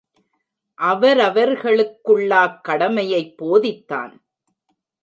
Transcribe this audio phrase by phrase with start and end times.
[0.81, 4.13] அவரவர்களுக்குள்ளாக் கடமையைப் போதித்தான்.